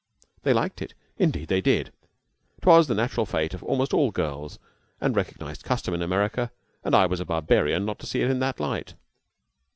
[0.41, 1.91] They liked it indeed they did.
[2.63, 4.57] 'Twas the natural fate of almost all girls
[4.99, 6.51] the recognized custom in America
[6.83, 8.95] and I was a barbarian not to see it in that light.